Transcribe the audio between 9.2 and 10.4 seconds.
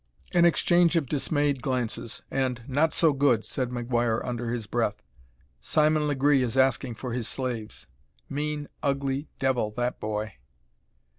devil, that boy!"